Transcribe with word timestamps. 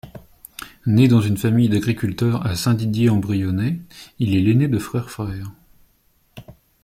Né 0.87 1.07
dans 1.07 1.21
une 1.21 1.37
famille 1.37 1.69
d'agriculteurs 1.69 2.43
à 2.43 2.55
Saint-Dider-en-Brionnais, 2.55 3.81
il 4.17 4.35
est 4.35 4.41
l'aîné 4.41 4.67
de 4.67 4.79
frères 4.79 5.11
frères. 5.11 5.51